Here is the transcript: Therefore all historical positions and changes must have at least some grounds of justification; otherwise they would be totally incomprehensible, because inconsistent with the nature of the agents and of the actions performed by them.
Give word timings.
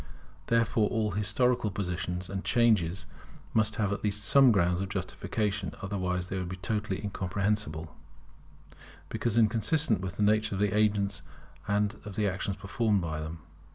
Therefore 0.47 0.89
all 0.89 1.11
historical 1.11 1.69
positions 1.69 2.27
and 2.27 2.43
changes 2.43 3.05
must 3.53 3.75
have 3.75 3.93
at 3.93 4.03
least 4.03 4.23
some 4.23 4.51
grounds 4.51 4.81
of 4.81 4.89
justification; 4.89 5.75
otherwise 5.83 6.25
they 6.25 6.39
would 6.39 6.49
be 6.49 6.55
totally 6.55 6.99
incomprehensible, 7.03 7.95
because 9.09 9.37
inconsistent 9.37 10.01
with 10.01 10.15
the 10.17 10.23
nature 10.23 10.55
of 10.55 10.59
the 10.59 10.75
agents 10.75 11.21
and 11.67 11.97
of 12.03 12.15
the 12.15 12.27
actions 12.27 12.57
performed 12.57 12.99
by 13.01 13.19
them. 13.19 13.41